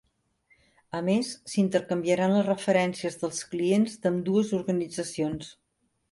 A 0.99 0.99
més, 1.09 1.27
s'intercanviaran 1.51 2.33
les 2.35 2.47
referències 2.47 3.17
dels 3.23 3.41
clients 3.51 3.99
d'ambdues 4.07 4.55
organitzacions. 4.61 5.53